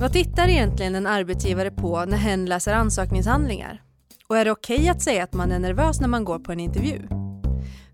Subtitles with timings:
[0.00, 3.82] Vad tittar egentligen en arbetsgivare på när hen läser ansökningshandlingar?
[4.28, 6.52] Och är det okej okay att säga att man är nervös när man går på
[6.52, 7.02] en intervju?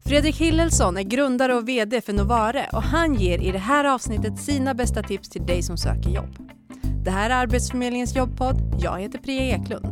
[0.05, 4.39] Fredrik Hillelsson är grundare och VD för Novare och han ger i det här avsnittet
[4.39, 6.37] sina bästa tips till dig som söker jobb.
[7.05, 8.57] Det här är Arbetsförmedlingens jobbpodd.
[8.81, 9.87] Jag heter Priya Eklund.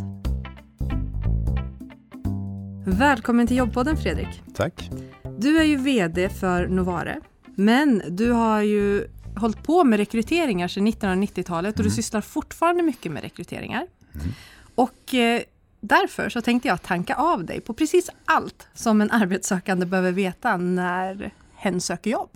[2.87, 4.43] Välkommen till jobbpodden Fredrik.
[4.55, 4.91] Tack.
[5.39, 7.21] Du är ju VD för Novare,
[7.57, 9.07] men du har ju
[9.37, 11.91] hållit på med rekryteringar sedan 1990-talet och mm.
[11.91, 13.87] du sysslar fortfarande mycket med rekryteringar.
[14.15, 14.27] Mm.
[14.75, 15.43] Och eh,
[15.81, 20.57] därför så tänkte jag tanka av dig på precis allt som en arbetssökande behöver veta
[20.57, 22.31] när hen söker jobb.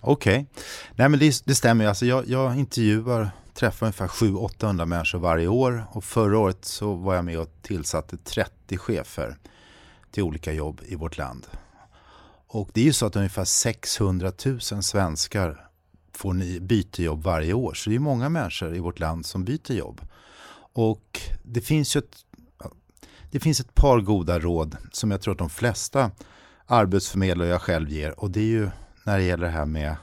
[0.00, 0.62] Okej, okay.
[0.96, 1.86] nej men det, det stämmer.
[1.86, 7.14] Alltså jag, jag intervjuar, träffar ungefär 700-800 människor varje år och förra året så var
[7.14, 9.36] jag med och tillsatte 30 chefer
[10.10, 11.46] till olika jobb i vårt land.
[12.46, 15.67] Och det är ju så att ungefär 600 000 svenskar
[16.18, 17.74] får ni byter jobb varje år.
[17.74, 20.00] Så det är många människor i vårt land som byter jobb.
[20.72, 22.16] Och det finns ju ett,
[23.30, 26.10] det finns ett par goda råd som jag tror att de flesta
[26.66, 28.20] arbetsförmedlare och jag själv ger.
[28.20, 28.70] Och det är ju
[29.04, 29.96] när det gäller det här med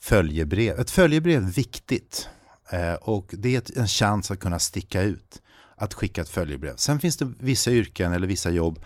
[0.00, 0.80] följebrev.
[0.80, 2.28] Ett följebrev är viktigt.
[2.70, 5.42] Eh, och det är en chans att kunna sticka ut.
[5.76, 6.76] Att skicka ett följebrev.
[6.76, 8.84] Sen finns det vissa yrken eller vissa jobb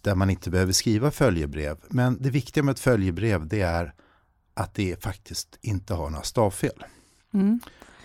[0.00, 1.76] där man inte behöver skriva följebrev.
[1.88, 3.94] Men det viktiga med ett följebrev det är
[4.56, 6.84] att det faktiskt inte har några stavfel.
[7.34, 7.60] Mm.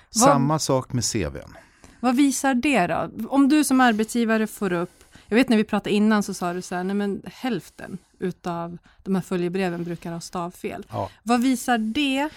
[0.09, 1.53] Samma vad, sak med CVn.
[1.99, 3.09] Vad visar det då?
[3.29, 6.61] Om du som arbetsgivare får upp, jag vet när vi pratade innan så sa du
[6.61, 10.85] så här, nej men hälften utav de här följebreven brukar ha stavfel.
[10.89, 11.09] Ja.
[11.23, 12.29] Vad visar det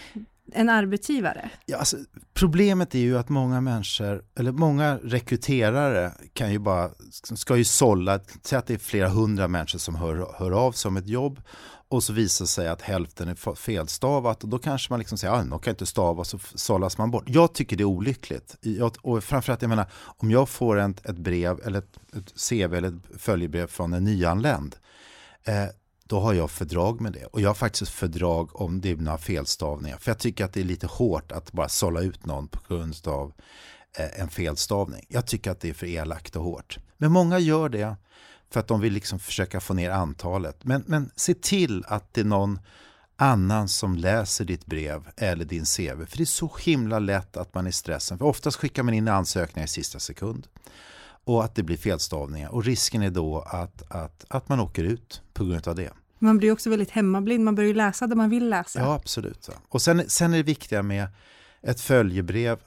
[0.52, 1.50] en arbetsgivare?
[1.66, 1.96] Ja, alltså,
[2.34, 8.20] problemet är ju att många människor, eller många rekryterare kan ju bara, ska ju sålla,
[8.42, 11.40] säg att det är flera hundra människor som hör, hör av sig om ett jobb
[11.94, 15.46] och så visar sig att hälften är felstavat och då kanske man liksom säger att
[15.46, 17.24] ah, de kan inte stava så sållas man bort.
[17.26, 18.56] Jag tycker det är olyckligt.
[18.60, 22.74] Jag, och framförallt, jag menar, om jag får ett, ett brev eller ett, ett CV
[22.74, 24.76] eller ett följebrev från en nyanländ
[25.44, 25.66] eh,
[26.04, 27.26] då har jag fördrag med det.
[27.26, 29.96] Och jag har faktiskt fördrag om det är några felstavningar.
[29.96, 32.94] För jag tycker att det är lite hårt att bara sålla ut någon på grund
[33.06, 33.32] av
[33.98, 35.06] eh, en felstavning.
[35.08, 36.78] Jag tycker att det är för elakt och hårt.
[36.96, 37.96] Men många gör det
[38.50, 40.64] för att de vill liksom försöka få ner antalet.
[40.64, 42.58] Men, men se till att det är någon
[43.16, 46.06] annan som läser ditt brev eller din CV.
[46.06, 48.18] För det är så himla lätt att man är stressen.
[48.18, 50.46] För oftast skickar man in ansökningar i sista sekund.
[51.24, 52.48] Och att det blir felstavningar.
[52.48, 55.90] Och risken är då att, att, att man åker ut på grund av det.
[56.18, 57.44] Man blir också väldigt hemmablind.
[57.44, 58.80] Man börjar läsa det man vill läsa.
[58.80, 59.50] Ja, absolut.
[59.68, 61.08] Och sen, sen är det viktiga med
[61.62, 62.58] ett följebrev,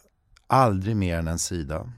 [0.47, 1.91] aldrig mer än en sida.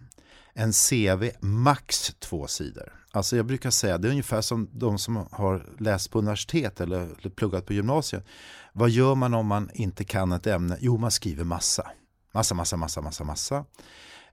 [0.53, 2.98] En CV, max två sidor.
[3.12, 7.00] Alltså jag brukar säga, det är ungefär som de som har läst på universitet eller,
[7.00, 8.25] eller pluggat på gymnasiet.
[8.74, 10.78] Vad gör man om man inte kan ett ämne?
[10.80, 11.92] Jo, man skriver massa.
[12.34, 13.66] Massa, massa, massa, massa, massa.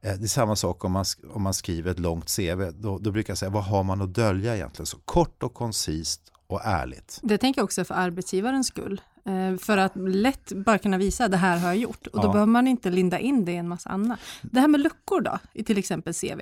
[0.00, 2.70] Eh, det är samma sak om man, om man skriver ett långt CV.
[2.74, 4.86] Då, då brukar jag säga, vad har man att dölja egentligen?
[4.86, 7.20] Så kort och koncist och ärligt.
[7.22, 9.00] Det tänker jag också för arbetsgivarens skull.
[9.24, 12.06] Eh, för att lätt bara kunna visa, det här har jag gjort.
[12.06, 12.32] Och då ja.
[12.32, 14.18] behöver man inte linda in det i en massa annat.
[14.42, 16.40] Det här med luckor då, i till exempel CV.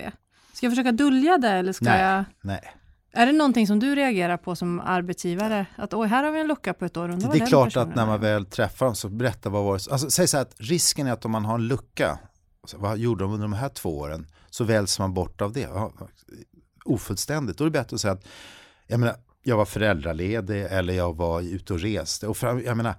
[0.55, 2.25] Ska jag försöka dölja det eller ska nej, jag...
[2.41, 2.73] Nej.
[3.11, 5.65] Är det någonting som du reagerar på som arbetsgivare?
[5.75, 7.07] Att oj, här har vi en lucka på ett år.
[7.07, 9.91] Det, det är klart att när man väl träffar dem så berättar vad var det
[9.91, 12.19] alltså, Säg så här att risken är att om man har en lucka,
[12.75, 14.27] vad gjorde de under de här två åren?
[14.49, 15.69] Så väljs man bort av det.
[16.85, 17.57] Ofullständigt.
[17.57, 18.25] Då är det bättre att säga att
[18.87, 22.27] jag, menar, jag var föräldraledig eller jag var ute och reste.
[22.27, 22.93] Och för, jag menar,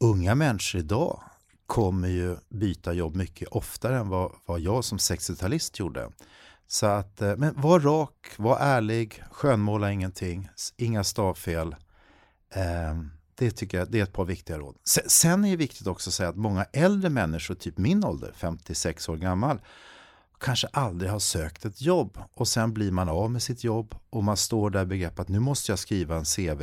[0.00, 1.22] unga människor idag
[1.66, 6.08] kommer ju byta jobb mycket oftare än vad, vad jag som 60-talist gjorde.
[6.68, 11.76] Så att, eh, men var rak, var ärlig, skönmåla ingenting, inga stavfel.
[12.54, 14.76] Ehm, det tycker jag det är ett par viktiga råd.
[15.06, 19.08] Sen är det viktigt också att säga att många äldre människor, typ min ålder, 56
[19.08, 19.60] år gammal,
[20.40, 24.24] kanske aldrig har sökt ett jobb och sen blir man av med sitt jobb och
[24.24, 26.62] man står där i begrepp att nu måste jag skriva en CV,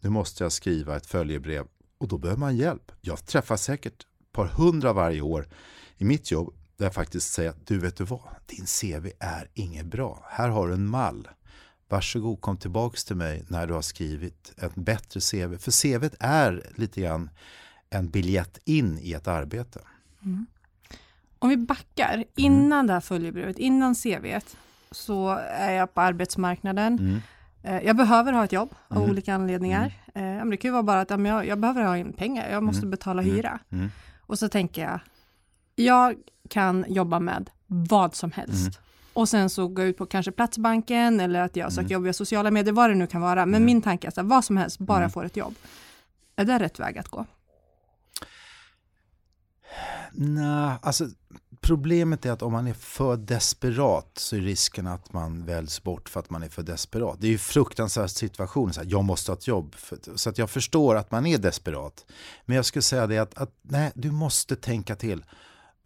[0.00, 1.66] nu måste jag skriva ett följebrev
[1.98, 2.92] och då behöver man hjälp.
[3.00, 5.48] Jag träffar säkert ett par hundra varje år
[5.96, 9.48] i mitt jobb där jag faktiskt säger att du vet du vad, din CV är
[9.54, 10.26] inget bra.
[10.30, 11.28] Här har du en mall.
[11.88, 15.58] Varsågod kom tillbaks till mig när du har skrivit ett bättre CV.
[15.58, 17.30] För CV är lite grann
[17.90, 19.80] en biljett in i ett arbete.
[20.22, 20.46] Mm.
[21.38, 22.26] Om vi backar, mm.
[22.36, 22.86] innan mm.
[22.86, 24.56] det här följebrevet, innan CVet,
[24.90, 26.98] så är jag på arbetsmarknaden.
[26.98, 27.20] Mm.
[27.62, 29.10] Eh, jag behöver ha ett jobb av mm.
[29.10, 29.94] olika anledningar.
[30.14, 30.38] Mm.
[30.38, 32.78] Eh, det kan ju vara bara att jag, jag behöver ha in pengar, jag måste
[32.78, 32.90] mm.
[32.90, 33.58] betala hyra.
[34.20, 35.00] Och så tänker jag,
[35.74, 36.14] jag
[36.52, 38.60] kan jobba med vad som helst.
[38.60, 38.72] Mm.
[39.12, 41.92] Och sen så gå ut på kanske Platsbanken eller att jag söker mm.
[41.92, 43.46] jobb via sociala medier, vad det nu kan vara.
[43.46, 43.64] Men mm.
[43.64, 45.10] min tanke är att vad som helst, bara mm.
[45.10, 45.54] får ett jobb.
[46.36, 47.26] Är det rätt väg att gå?
[50.12, 51.06] Nej, alltså
[51.62, 56.08] Problemet är att om man är för desperat så är risken att man väljs bort
[56.08, 57.20] för att man är för desperat.
[57.20, 59.76] Det är ju fruktansvärd situation, så här, jag måste ha ett jobb.
[60.14, 62.06] Så att jag förstår att man är desperat.
[62.44, 65.24] Men jag skulle säga det att, att nej, du måste tänka till.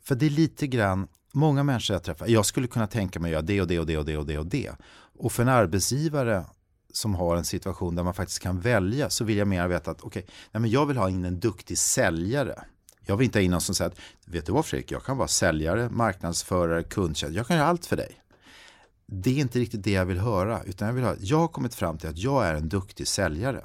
[0.06, 3.34] För det är lite grann, många människor jag träffar, jag skulle kunna tänka mig att
[3.34, 4.72] göra det och det och det och det och det och det.
[5.18, 6.44] Och för en arbetsgivare
[6.92, 10.00] som har en situation där man faktiskt kan välja så vill jag mer veta att
[10.02, 12.64] okej, okay, jag vill ha in en duktig säljare.
[13.00, 15.16] Jag vill inte ha in någon som säger att vet du vad Fredrik, jag kan
[15.16, 18.20] vara säljare, marknadsförare, kundtjänst, jag kan göra allt för dig.
[19.06, 21.74] Det är inte riktigt det jag vill höra, utan jag vill höra, jag har kommit
[21.74, 23.64] fram till att jag är en duktig säljare.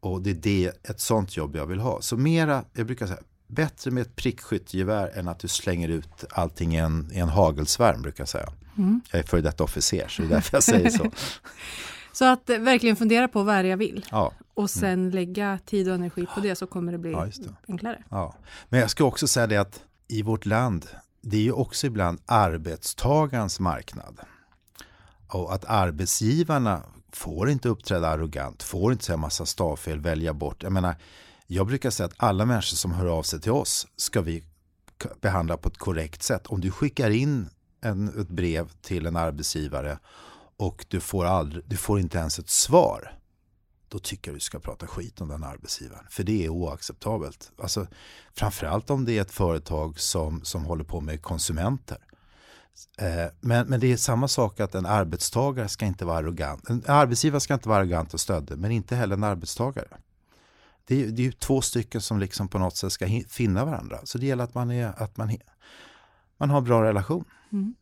[0.00, 2.00] Och det är det, ett sånt jobb jag vill ha.
[2.00, 6.74] Så mera, jag brukar säga, bättre med ett prickskyttegevär än att du slänger ut allting
[6.74, 8.52] i en, i en hagelsvärm brukar jag säga.
[8.78, 9.00] Mm.
[9.10, 11.10] Jag är före detta officer så det är därför jag säger så.
[12.12, 14.32] så att eh, verkligen fundera på vad är jag vill ja.
[14.54, 14.68] och mm.
[14.68, 15.10] sen mm.
[15.10, 17.54] lägga tid och energi på det så kommer det bli ja, det.
[17.68, 18.02] enklare.
[18.08, 18.34] Ja.
[18.68, 20.86] Men jag ska också säga det att i vårt land,
[21.20, 24.20] det är ju också ibland arbetstagarens marknad.
[25.28, 30.62] Och att arbetsgivarna får inte uppträda arrogant, får inte säga massa stavfel, välja bort.
[30.62, 30.94] Jag menar,
[31.50, 34.44] jag brukar säga att alla människor som hör av sig till oss ska vi
[35.20, 36.46] behandla på ett korrekt sätt.
[36.46, 37.50] Om du skickar in
[37.80, 39.98] en, ett brev till en arbetsgivare
[40.56, 43.18] och du får, aldrig, du får inte ens ett svar.
[43.88, 46.04] Då tycker jag du ska prata skit om den arbetsgivaren.
[46.10, 47.52] För det är oacceptabelt.
[47.58, 47.86] Alltså,
[48.34, 51.98] framförallt om det är ett företag som, som håller på med konsumenter.
[52.98, 56.70] Eh, men, men det är samma sak att en arbetstagare ska inte vara arrogant.
[56.70, 59.88] En arbetsgivare ska inte vara arrogant och stöddig, men inte heller en arbetstagare.
[60.88, 63.98] Det är, det är ju två stycken som liksom på något sätt ska finna varandra.
[64.04, 65.36] Så det gäller att man, är, att man,
[66.38, 67.24] man har en bra relation.
[67.52, 67.74] Mm.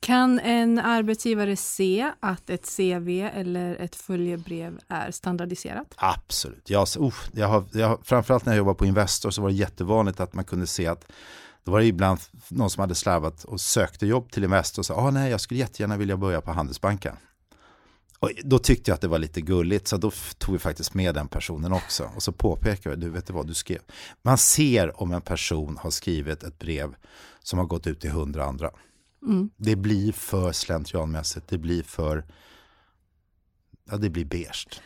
[0.00, 5.94] Kan en arbetsgivare se att ett CV eller ett följebrev är standardiserat?
[5.96, 6.70] Absolut.
[6.70, 10.20] Jag, uh, jag har, jag framförallt när jag jobbade på Investor så var det jättevanligt
[10.20, 11.12] att man kunde se att
[11.64, 14.94] då var det ibland någon som hade slarvat och sökte jobb till Investor och sa
[14.94, 17.16] ah, nej, jag skulle jättegärna vilja börja på Handelsbanken.
[18.22, 21.14] Och då tyckte jag att det var lite gulligt så då tog vi faktiskt med
[21.14, 22.10] den personen också.
[22.16, 23.80] Och så påpekade vi, du vet vad du skrev.
[24.22, 26.94] Man ser om en person har skrivit ett brev
[27.42, 28.70] som har gått ut till hundra andra.
[29.26, 29.50] Mm.
[29.56, 32.24] Det blir för slentrianmässigt, det blir för,
[33.90, 34.80] ja det blir beige.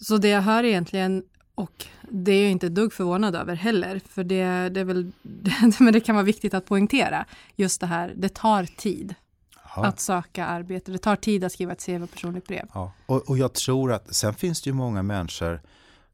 [0.00, 1.22] Så det jag hör egentligen,
[1.54, 5.12] och det är jag inte ett dugg förvånad över heller, för det, det är väl,
[5.78, 7.26] men det kan vara viktigt att poängtera,
[7.56, 9.14] just det här, det tar tid.
[9.82, 9.86] Ja.
[9.86, 10.92] att söka arbete.
[10.92, 12.66] Det tar tid att skriva ett CV och personligt brev.
[12.74, 12.92] Ja.
[13.06, 15.60] Och, och jag tror att sen finns det ju många människor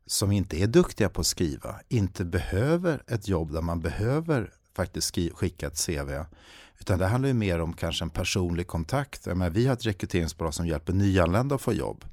[0.07, 5.19] som inte är duktiga på att skriva, inte behöver ett jobb där man behöver faktiskt
[5.35, 6.11] skicka ett CV.
[6.79, 9.27] Utan det handlar ju mer om kanske en personlig kontakt.
[9.27, 12.05] menar, vi har ett rekryteringsbolag som hjälper nyanlända att få jobb.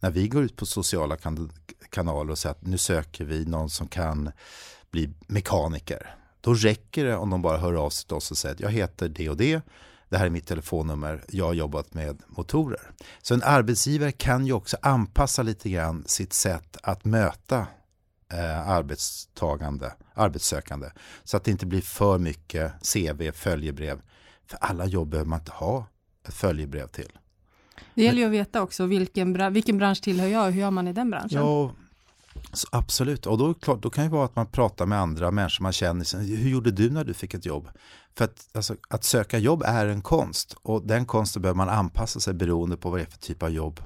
[0.00, 1.52] När vi går ut på sociala kan
[1.90, 4.30] kanaler och säger att nu söker vi någon som kan
[4.90, 6.14] bli mekaniker.
[6.40, 8.70] Då räcker det om de bara hör av sig till oss och säger att jag
[8.70, 9.62] heter det och det
[10.10, 12.90] det här är mitt telefonnummer, jag har jobbat med motorer.
[13.22, 17.66] Så en arbetsgivare kan ju också anpassa lite grann sitt sätt att möta
[18.32, 20.90] eh, arbetstagande, arbetssökande.
[21.24, 24.00] Så att det inte blir för mycket CV, följebrev.
[24.46, 25.86] För alla jobb behöver man inte ha
[26.28, 27.12] ett följebrev till.
[27.94, 30.88] Det gäller ju att veta också vilken, vilken bransch tillhör jag och hur gör man
[30.88, 31.38] i den branschen?
[31.38, 31.72] Ja,
[32.52, 35.62] så absolut, och då, klart, då kan det vara att man pratar med andra människor
[35.62, 36.18] man känner.
[36.36, 37.68] Hur gjorde du när du fick ett jobb?
[38.14, 42.20] För att, alltså, att söka jobb är en konst och den konsten behöver man anpassa
[42.20, 43.82] sig beroende på vad det är för typ av jobb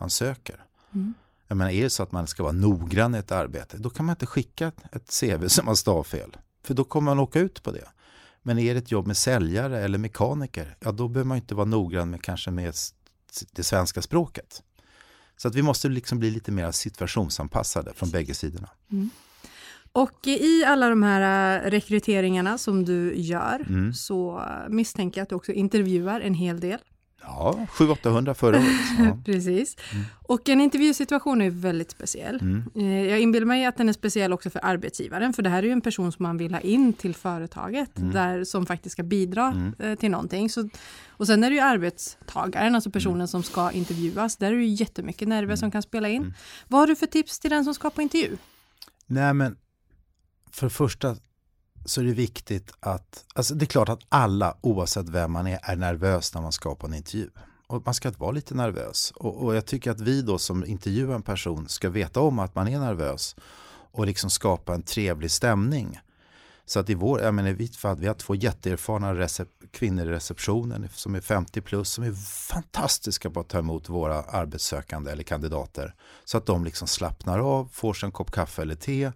[0.00, 0.64] man söker.
[0.94, 1.14] Mm.
[1.48, 4.06] Jag menar, är det så att man ska vara noggrann i ett arbete, då kan
[4.06, 6.36] man inte skicka ett CV som har stavfel.
[6.64, 7.88] För då kommer man åka ut på det.
[8.42, 11.66] Men är det ett jobb med säljare eller mekaniker, ja då behöver man inte vara
[11.66, 12.74] noggrann med kanske med
[13.52, 14.62] det svenska språket.
[15.42, 18.68] Så att vi måste liksom bli lite mer situationsanpassade från bägge sidorna.
[18.92, 19.10] Mm.
[19.92, 23.94] Och i alla de här äh, rekryteringarna som du gör mm.
[23.94, 26.78] så misstänker jag att du också intervjuar en hel del.
[27.30, 28.66] Ja, 700-800 förra året.
[28.98, 29.18] Ja.
[29.24, 29.76] Precis.
[29.92, 30.04] Mm.
[30.22, 32.40] Och en intervjusituation är väldigt speciell.
[32.40, 32.64] Mm.
[32.74, 35.66] Eh, jag inbillar mig att den är speciell också för arbetsgivaren, för det här är
[35.66, 38.12] ju en person som man vill ha in till företaget, mm.
[38.12, 39.74] där, som faktiskt ska bidra mm.
[39.78, 40.50] Eh, till någonting.
[40.50, 40.68] Så,
[41.08, 43.28] och sen är det ju arbetstagaren, alltså personen mm.
[43.28, 45.56] som ska intervjuas, där är det ju jättemycket nerver mm.
[45.56, 46.34] som kan spela in.
[46.68, 48.36] Vad har du för tips till den som ska på intervju?
[49.06, 49.56] Nej men,
[50.52, 51.16] för det första
[51.84, 55.58] så är det viktigt att, alltså det är klart att alla oavsett vem man är
[55.62, 57.30] är nervös när man ska på en intervju.
[57.66, 59.12] Och man ska vara lite nervös.
[59.16, 62.54] Och, och, jag tycker att vi då som intervjuar en person ska veta om att
[62.54, 63.36] man är nervös
[63.92, 66.00] och liksom skapa en trevlig stämning.
[66.66, 69.28] Så att i vår, jag menar, i mitt fall, vi har två jätteerfarna
[69.70, 72.12] kvinnor i receptionen som är 50 plus som är
[72.52, 75.94] fantastiska på att ta emot våra arbetssökande eller kandidater.
[76.24, 79.12] Så att de liksom slappnar av, får sig en kopp kaffe eller te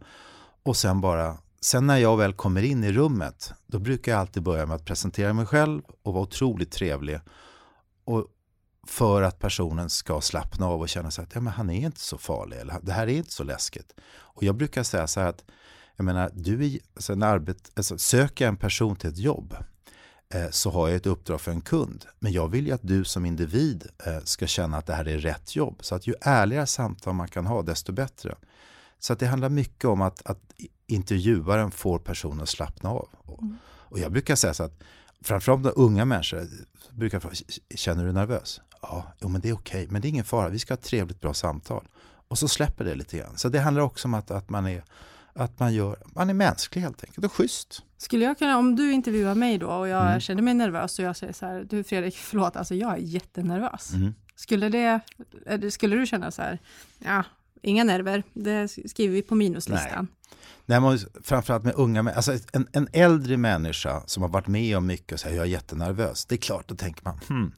[0.62, 4.42] och sen bara sen när jag väl kommer in i rummet, då brukar jag alltid
[4.42, 7.20] börja med att presentera mig själv och vara otroligt trevlig.
[8.04, 8.26] Och
[8.86, 12.00] för att personen ska slappna av och känna sig att ja, men han är inte
[12.00, 13.94] så farlig, eller det här är inte så läskigt.
[14.10, 15.44] Och jag brukar säga så här att,
[15.96, 19.56] jag menar, du är, alltså, en arbet, alltså, söker jag en person till ett jobb,
[20.34, 22.04] eh, så har jag ett uppdrag för en kund.
[22.18, 25.18] Men jag vill ju att du som individ eh, ska känna att det här är
[25.18, 25.78] rätt jobb.
[25.80, 28.34] Så att ju ärligare samtal man kan ha, desto bättre.
[28.98, 30.40] Så att det handlar mycket om att, att
[30.86, 33.08] intervjuaren får personen att slappna av.
[33.38, 33.56] Mm.
[33.66, 34.82] Och jag brukar säga så att
[35.20, 36.48] framförallt unga människor
[36.90, 37.34] brukar fråga,
[37.74, 38.60] känner du nervös?
[38.82, 39.92] Ja, jo, men det är okej, okay.
[39.92, 41.88] men det är ingen fara, vi ska ha ett trevligt bra samtal.
[42.28, 43.36] Och så släpper det lite grann.
[43.36, 44.84] Så det handlar också om att, att man är
[45.34, 47.82] att man, gör, man är mänsklig helt enkelt och schysst.
[47.96, 50.20] Skulle jag kunna, om du intervjuar mig då och jag mm.
[50.20, 53.92] känner mig nervös och jag säger så här, du Fredrik, förlåt, alltså jag är jättenervös.
[53.92, 54.14] Mm.
[54.34, 56.58] Skulle, det, skulle du känna så här,
[56.98, 57.24] ja,
[57.64, 60.08] inga nerver, det skriver vi på minuslistan.
[60.66, 60.80] Nej.
[60.80, 65.12] Nej, framförallt med unga alltså en, en äldre människa som har varit med om mycket
[65.12, 66.26] och säger jag är jättenervös.
[66.26, 67.52] Det är klart, då tänker man, hmm,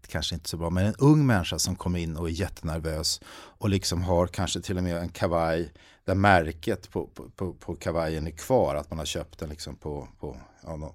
[0.00, 0.70] det kanske inte är så bra.
[0.70, 4.76] Men en ung människa som kommer in och är jättenervös och liksom har kanske till
[4.76, 5.72] och med en kavaj
[6.04, 8.74] där märket på, på, på, på kavajen är kvar.
[8.74, 10.94] Att man har köpt den liksom på, på ja,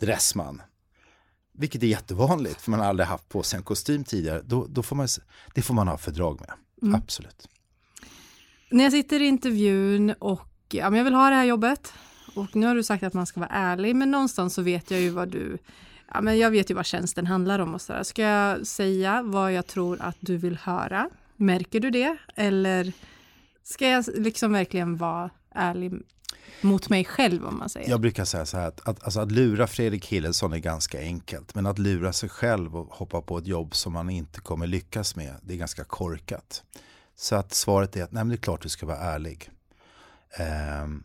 [0.00, 0.62] Dressman.
[1.52, 4.42] Vilket är jättevanligt för man har aldrig haft på sig en kostym tidigare.
[4.44, 5.08] Då, då får man,
[5.54, 6.50] det får man ha fördrag med.
[6.82, 6.94] Mm.
[6.94, 7.48] Absolut.
[8.70, 11.92] När jag sitter i intervjun och ja, men jag vill ha det här jobbet
[12.34, 15.00] och nu har du sagt att man ska vara ärlig men någonstans så vet jag
[15.00, 15.58] ju vad du
[16.14, 18.02] ja, men jag vet ju vad tjänsten handlar om och så där.
[18.02, 21.10] Ska jag säga vad jag tror att du vill höra?
[21.36, 22.16] Märker du det?
[22.34, 22.92] Eller
[23.62, 25.92] ska jag liksom verkligen vara ärlig
[26.60, 27.90] mot mig själv om man säger?
[27.90, 31.54] Jag brukar säga så här att, att, alltså att lura Fredrik Hillesson är ganska enkelt.
[31.54, 35.16] Men att lura sig själv och hoppa på ett jobb som man inte kommer lyckas
[35.16, 36.62] med, det är ganska korkat.
[37.16, 39.50] Så att svaret är att nej, men det är klart du ska vara ärlig.
[40.84, 41.04] Um,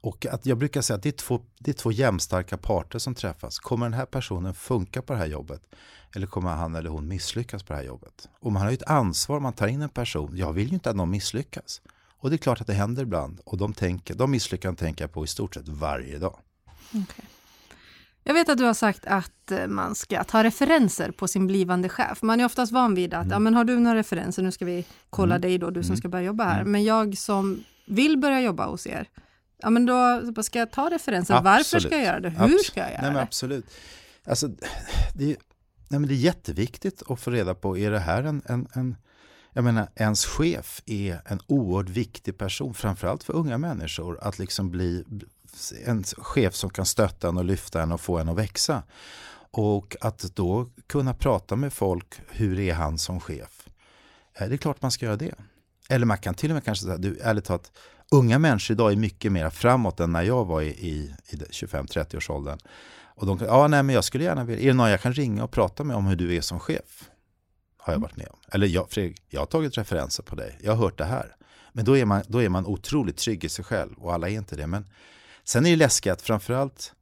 [0.00, 3.14] och att jag brukar säga att det är, två, det är två jämnstarka parter som
[3.14, 3.58] träffas.
[3.58, 5.62] Kommer den här personen funka på det här jobbet?
[6.14, 8.28] Eller kommer han eller hon misslyckas på det här jobbet?
[8.40, 10.36] Och man har ju ett ansvar om man tar in en person.
[10.36, 11.82] Jag vill ju inte att någon misslyckas.
[12.18, 13.40] Och det är klart att det händer ibland.
[13.44, 16.38] Och de, tänker, de misslyckan tänker jag på i stort sett varje dag.
[16.88, 17.24] Okay.
[18.28, 21.88] Jag vet att du har sagt att eh, man ska ta referenser på sin blivande
[21.88, 22.22] chef.
[22.22, 23.32] Man är oftast van vid att, mm.
[23.32, 25.40] ja men har du några referenser, nu ska vi kolla mm.
[25.40, 25.96] dig då, du som mm.
[25.96, 26.60] ska börja jobba här.
[26.60, 26.72] Mm.
[26.72, 29.08] Men jag som vill börja jobba hos er,
[29.62, 31.34] ja men då ska jag ta referenser.
[31.34, 31.44] Absolut.
[31.44, 32.28] Varför ska jag göra det?
[32.28, 32.66] Hur absolut.
[32.66, 33.66] ska jag göra nej, men absolut.
[34.24, 34.48] Alltså,
[35.14, 35.36] det, är,
[35.88, 38.96] nej, men det är jätteviktigt att få reda på, är det här en, en, en
[39.52, 44.70] jag menar, ens chef är en oerhört viktig person, framförallt för unga människor, att liksom
[44.70, 45.04] bli
[45.84, 48.82] en chef som kan stötta en och lyfta en och få en att växa.
[49.50, 53.68] Och att då kunna prata med folk, hur är han som chef?
[54.38, 55.34] Eh, det är klart man ska göra det.
[55.88, 57.72] Eller man kan till och med kanske säga, du, ärligt talat,
[58.10, 62.16] unga människor idag är mycket mer framåt än när jag var i, i, i 25-30
[62.16, 62.58] års åldern.
[63.16, 65.44] Och de ja nej men jag skulle gärna vilja, är det någon jag kan ringa
[65.44, 67.10] och prata med om hur du är som chef?
[67.78, 68.38] Har jag varit med om.
[68.52, 71.36] Eller jag, Fredrik, jag har tagit referenser på dig, jag har hört det här.
[71.72, 74.32] Men då är, man, då är man otroligt trygg i sig själv och alla är
[74.32, 74.66] inte det.
[74.66, 74.86] Men
[75.48, 76.92] sen är det läskigt, framförallt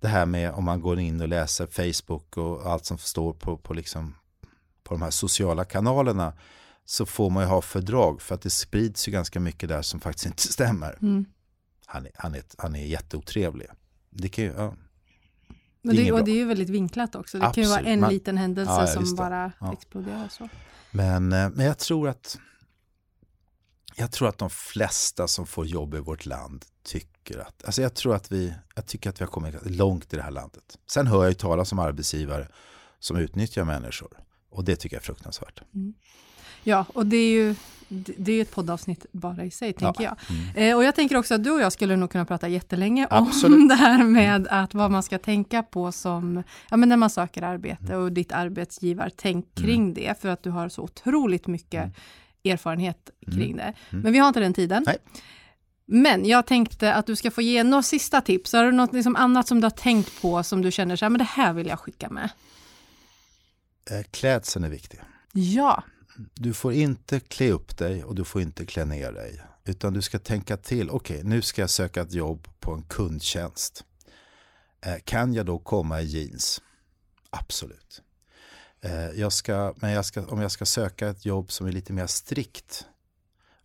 [0.00, 3.56] det här med om man går in och läser Facebook och allt som står på,
[3.56, 4.14] på, liksom,
[4.82, 6.32] på de här sociala kanalerna
[6.84, 10.00] så får man ju ha fördrag för att det sprids ju ganska mycket där som
[10.00, 10.98] faktiskt inte stämmer.
[11.02, 11.24] Mm.
[11.86, 13.68] Han, är, han, är, han är jätteotrevlig.
[14.10, 14.74] Det kan ju, ja.
[15.82, 17.38] Men det, och det är ju väldigt vinklat också.
[17.38, 17.68] Det Absolut.
[17.68, 19.72] kan ju vara en Man, liten händelse ja, som bara ja.
[19.72, 20.48] exploderar så.
[20.90, 22.38] Men, eh, men jag tror att
[24.00, 27.94] jag tror att de flesta som får jobb i vårt land tycker att, alltså jag
[27.94, 30.78] tror att vi, jag tycker att vi har kommit långt i det här landet.
[30.92, 32.48] Sen hör jag ju talas om arbetsgivare
[32.98, 34.18] som utnyttjar människor
[34.50, 35.62] och det tycker jag är fruktansvärt.
[35.74, 35.94] Mm.
[36.62, 37.54] Ja, och det är ju
[37.92, 40.16] det är ett poddavsnitt bara i sig, tänker ja.
[40.28, 40.36] jag.
[40.36, 40.70] Mm.
[40.70, 43.56] Eh, och jag tänker också att du och jag skulle nog kunna prata jättelänge Absolut.
[43.58, 47.10] om det här med att vad man ska tänka på som, ja men när man
[47.10, 49.66] söker arbete och ditt arbetsgivartänk mm.
[49.66, 49.94] kring mm.
[49.94, 51.94] det, för att du har så otroligt mycket mm.
[52.44, 53.74] Erfarenhet kring det.
[53.90, 54.02] Mm.
[54.02, 54.82] Men vi har inte den tiden.
[54.86, 54.98] Nej.
[55.86, 58.52] Men jag tänkte att du ska få ge några sista tips.
[58.52, 61.10] Har du något liksom annat som du har tänkt på som du känner så här,
[61.10, 62.30] men det här vill jag skicka med?
[63.90, 65.00] Eh, klädseln är viktig.
[65.32, 65.84] Ja,
[66.34, 69.42] du får inte klä upp dig och du får inte klä ner dig.
[69.64, 72.82] Utan du ska tänka till, okej okay, nu ska jag söka ett jobb på en
[72.82, 73.84] kundtjänst.
[74.80, 76.62] Eh, kan jag då komma i jeans?
[77.30, 78.02] Absolut.
[78.82, 81.92] Eh, jag ska, men jag ska, om jag ska söka ett jobb som är lite
[81.92, 82.86] mer strikt,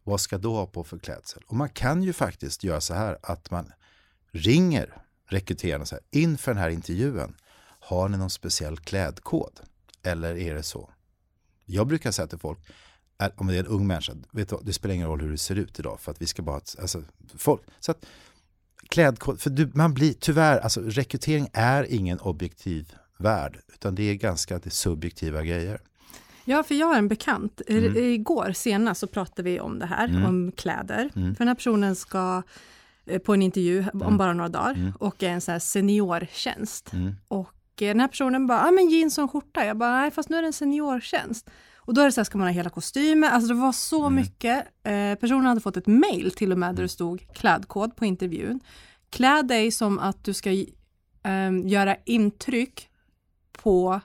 [0.03, 1.43] vad ska då ha på för klädsel?
[1.47, 3.71] Och man kan ju faktiskt göra så här att man
[4.31, 7.35] ringer rekryterarna så här, inför den här intervjun,
[7.79, 9.59] har ni någon speciell klädkod?
[10.03, 10.89] Eller är det så?
[11.65, 12.59] Jag brukar säga till folk,
[13.35, 15.55] om det är en ung människa, vet du, det spelar ingen roll hur du ser
[15.55, 17.03] ut idag för att vi ska bara, alltså,
[17.37, 18.05] folk, så att
[18.89, 24.15] klädkod, för du, man blir tyvärr, alltså rekrytering är ingen objektiv värld, utan det är
[24.15, 25.79] ganska det är subjektiva grejer.
[26.45, 27.61] Ja, för jag har en bekant.
[27.67, 27.97] Mm.
[27.97, 30.25] Igår senast så pratade vi om det här, mm.
[30.25, 31.09] om kläder.
[31.15, 31.35] Mm.
[31.35, 32.43] För den här personen ska
[33.05, 34.17] eh, på en intervju om mm.
[34.17, 34.93] bara några dagar mm.
[34.99, 36.93] och är en sån här seniortjänst.
[36.93, 37.15] Mm.
[37.27, 39.65] Och eh, den här personen bara, ja ah, men jeans och skjorta.
[39.65, 41.49] Jag bara, nej fast nu är det en seniortjänst.
[41.77, 43.29] Och då är det så här, ska man ha hela kostymen?
[43.29, 44.65] Alltså det var så mycket.
[44.83, 48.59] Eh, personen hade fått ett mail till och med där det stod klädkod på intervjun.
[49.09, 50.65] Klä dig som att du ska eh,
[51.63, 52.89] göra intryck
[53.65, 54.01] på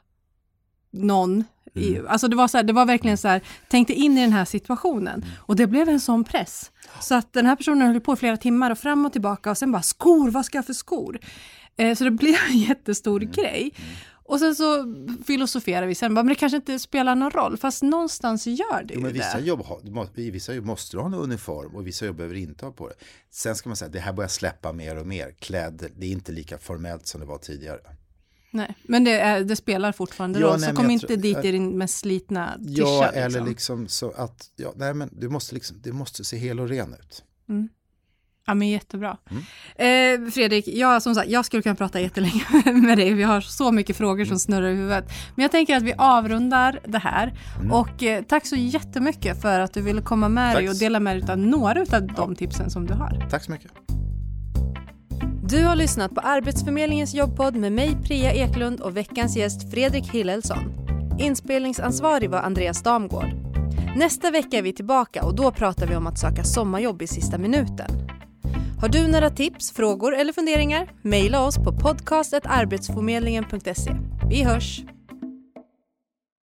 [0.90, 2.06] någon Mm.
[2.08, 4.44] Alltså det var, så här, det var verkligen så här, tänkte in i den här
[4.44, 5.22] situationen.
[5.22, 5.28] Mm.
[5.38, 6.70] Och det blev en sån press.
[7.00, 9.58] Så att den här personen höll på i flera timmar och fram och tillbaka och
[9.58, 11.18] sen bara skor, vad ska jag för skor?
[11.76, 13.32] Eh, så det blev en jättestor mm.
[13.32, 13.74] grej.
[13.76, 13.90] Mm.
[14.24, 14.94] Och sen så
[15.26, 19.00] filosoferar vi sen, men det kanske inte spelar någon roll, fast någonstans gör det jo,
[19.00, 19.44] men vissa det.
[19.44, 19.64] Jobb,
[20.14, 22.88] I vissa jobb måste du ha en uniform och vissa jobb behöver inte ha på
[22.88, 22.94] det.
[23.30, 25.34] Sen ska man säga, det här börjar släppa mer och mer.
[25.38, 27.80] Kläder, det är inte lika formellt som det var tidigare.
[28.50, 31.52] Nej, men det, är, det spelar fortfarande ja, roll, så kom inte tror, dit i
[31.52, 32.82] din mest slitna tisha.
[32.82, 33.46] Ja, eller liksom.
[33.46, 36.94] liksom så att, ja, nej men du måste liksom, du måste se hel och ren
[36.94, 37.24] ut.
[37.48, 37.68] Mm.
[38.46, 39.16] Ja men jättebra.
[39.30, 40.24] Mm.
[40.24, 43.14] Eh, Fredrik, jag, som sagt, jag skulle kunna prata jättelänge med dig.
[43.14, 44.38] Vi har så mycket frågor som mm.
[44.38, 45.04] snurrar i huvudet.
[45.34, 47.38] Men jag tänker att vi avrundar det här.
[47.56, 47.72] Mm.
[47.72, 50.60] Och eh, tack så jättemycket för att du ville komma med tack.
[50.60, 52.34] dig och dela med dig av några av de ja.
[52.34, 53.26] tipsen som du har.
[53.30, 53.72] Tack så mycket.
[55.50, 60.58] Du har lyssnat på Arbetsförmedlingens jobbpodd med mig Priya Eklund och veckans gäst Fredrik Hillelsson.
[61.18, 63.30] Inspelningsansvarig var Andreas Damgård.
[63.96, 67.38] Nästa vecka är vi tillbaka och då pratar vi om att söka sommarjobb i sista
[67.38, 67.90] minuten.
[68.80, 70.92] Har du några tips, frågor eller funderingar?
[71.02, 73.96] Maila oss på podcastetarbetsförmedlingen.se.
[74.30, 74.82] Vi hörs!